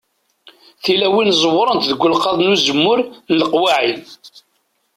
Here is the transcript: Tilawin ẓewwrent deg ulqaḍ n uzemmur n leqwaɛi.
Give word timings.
Tilawin 0.83 1.29
ẓewwrent 1.41 1.87
deg 1.91 2.01
ulqaḍ 2.05 2.35
n 2.39 2.49
uzemmur 2.53 2.99
n 3.31 3.33
leqwaɛi. 3.39 3.91